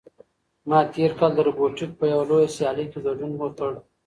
ما 0.69 0.79
تېر 0.95 1.11
کال 1.19 1.31
د 1.35 1.39
روبوټیک 1.47 1.91
په 1.99 2.05
یوه 2.11 2.23
لویه 2.29 2.49
سیالۍ 2.55 2.85
کې 2.91 2.99
ګډون 3.05 3.31
وکړ. 3.37 3.71